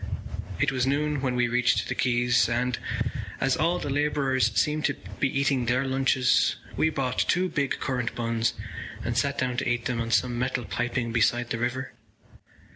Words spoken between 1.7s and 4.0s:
the quays and, as all the